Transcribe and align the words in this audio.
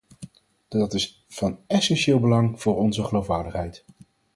Dat 0.67 0.93
is 0.93 1.25
van 1.27 1.59
essentieel 1.67 2.19
belang 2.19 2.61
voor 2.61 2.75
onze 2.77 3.03
geloofwaardigheid. 3.03 3.85